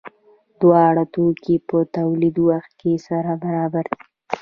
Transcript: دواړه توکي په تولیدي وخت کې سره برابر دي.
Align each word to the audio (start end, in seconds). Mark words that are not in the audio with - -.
دواړه 0.61 1.03
توکي 1.13 1.55
په 1.67 1.77
تولیدي 1.97 2.41
وخت 2.49 2.71
کې 2.79 2.91
سره 3.07 3.31
برابر 3.43 3.85
دي. 3.93 4.03